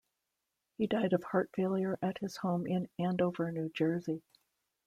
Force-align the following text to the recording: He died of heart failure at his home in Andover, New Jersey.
He 0.79 0.87
died 0.87 1.13
of 1.13 1.23
heart 1.25 1.51
failure 1.55 1.99
at 2.01 2.17
his 2.17 2.35
home 2.37 2.65
in 2.65 2.89
Andover, 2.97 3.51
New 3.51 3.69
Jersey. 3.69 4.23